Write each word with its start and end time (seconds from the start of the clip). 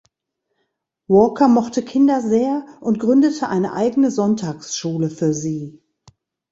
Walker 1.05 1.47
mochte 1.47 1.85
Kinder 1.85 2.21
sehr 2.23 2.65
und 2.81 2.99
gründete 2.99 3.49
eine 3.49 3.73
eigene 3.73 4.09
Sonntagsschule 4.09 5.11
für 5.11 5.31
sie. 5.31 5.79